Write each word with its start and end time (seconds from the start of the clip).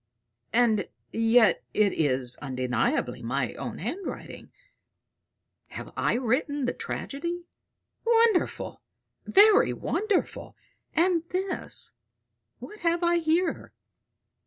And 0.51 0.87
yet 1.13 1.63
it 1.75 1.93
is 1.93 2.35
undeniably 2.37 3.21
my 3.21 3.53
own 3.53 3.77
handwriting. 3.77 4.51
Have 5.67 5.93
I 5.95 6.15
written 6.15 6.65
the 6.65 6.73
tragedy? 6.73 7.45
Wonderful, 8.03 8.81
very 9.27 9.73
wonderful! 9.73 10.57
And 10.95 11.21
this 11.29 11.91
what 12.57 12.79
have 12.79 13.03
I 13.03 13.17
here? 13.19 13.73